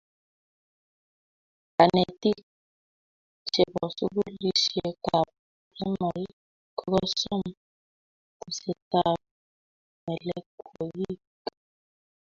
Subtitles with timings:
[1.75, 2.39] Kanetiik
[3.53, 5.27] chebo sugulisyekab
[5.71, 6.25] primary
[6.77, 7.43] kokosoom
[8.39, 9.19] teseetab
[10.05, 11.21] melekwogiik.